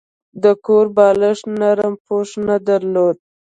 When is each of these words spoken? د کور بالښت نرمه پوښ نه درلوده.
د 0.43 0.45
کور 0.65 0.85
بالښت 0.95 1.45
نرمه 1.59 1.97
پوښ 2.05 2.29
نه 2.47 2.55
درلوده. 2.67 3.21